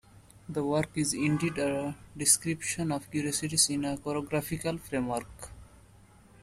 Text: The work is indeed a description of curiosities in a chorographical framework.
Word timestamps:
The 0.49 0.63
work 0.63 0.89
is 0.97 1.13
indeed 1.13 1.59
a 1.59 1.95
description 2.17 2.91
of 2.91 3.11
curiosities 3.11 3.69
in 3.69 3.85
a 3.85 3.97
chorographical 3.97 4.79
framework. 4.81 5.51